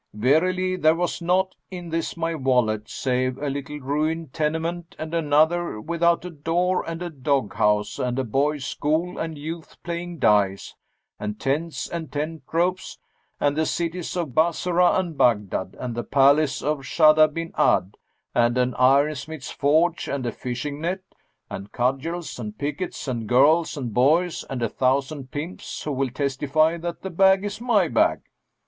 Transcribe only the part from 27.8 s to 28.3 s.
bag.'